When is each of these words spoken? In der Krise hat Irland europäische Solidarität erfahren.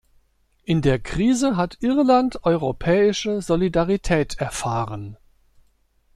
In 0.63 0.81
der 0.81 0.97
Krise 0.97 1.57
hat 1.57 1.77
Irland 1.81 2.43
europäische 2.43 3.39
Solidarität 3.43 4.39
erfahren. 4.39 5.15